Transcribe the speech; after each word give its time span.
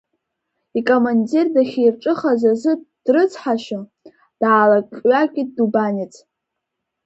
Икомандир 0.77 1.47
дахьирҿыхаз 1.53 2.41
азы 2.51 2.73
дрыцҳашьо, 3.05 3.79
даалак-ҩакит 4.39 5.49
Дубанец. 5.55 6.13